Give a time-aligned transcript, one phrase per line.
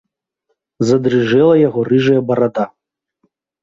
[0.91, 2.71] Задрыжэла яго рыжая барада.